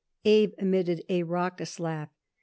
Abe 0.25 0.55
emitted 0.57 1.03
a 1.09 1.21
raucous 1.21 1.79
laugh. 1.79 2.09